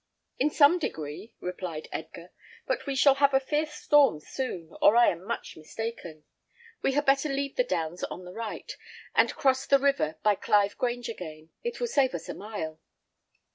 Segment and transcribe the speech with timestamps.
[0.39, 2.31] "In some degree," replied Edgar;
[2.65, 6.23] "but we shall have a fierce storm soon, or I am much mistaken.
[6.81, 8.75] We had better leave the downs on the right,
[9.13, 11.51] and cross the river by Clive Grange again.
[11.63, 12.79] It will save us a mile."